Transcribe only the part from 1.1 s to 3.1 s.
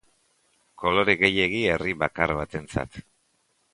gehiegi herri bakar batentzat.